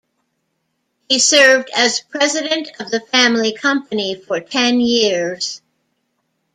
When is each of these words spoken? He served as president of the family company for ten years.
He 1.09 1.19
served 1.19 1.69
as 1.75 1.99
president 2.09 2.71
of 2.79 2.89
the 2.89 3.01
family 3.01 3.53
company 3.53 4.15
for 4.15 4.39
ten 4.39 4.79
years. 4.79 5.61